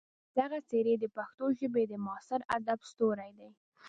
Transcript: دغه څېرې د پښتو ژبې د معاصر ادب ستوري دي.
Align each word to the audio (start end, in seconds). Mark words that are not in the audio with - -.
دغه 0.37 0.57
څېرې 0.69 0.93
د 0.99 1.05
پښتو 1.15 1.45
ژبې 1.59 1.83
د 1.87 1.93
معاصر 2.05 2.41
ادب 2.57 2.79
ستوري 2.91 3.31
دي. 3.39 3.49